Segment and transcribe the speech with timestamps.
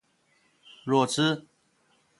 [0.83, 1.45] 弱智？